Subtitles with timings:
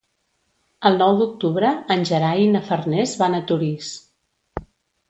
[0.89, 3.97] El nou d'octubre en Gerai i na Farners van a Torís.